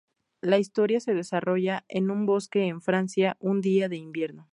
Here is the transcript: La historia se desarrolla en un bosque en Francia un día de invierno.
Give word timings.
La 0.41 0.57
historia 0.57 0.99
se 0.99 1.13
desarrolla 1.13 1.85
en 1.87 2.09
un 2.09 2.25
bosque 2.25 2.63
en 2.63 2.81
Francia 2.81 3.37
un 3.39 3.61
día 3.61 3.87
de 3.87 3.97
invierno. 3.97 4.49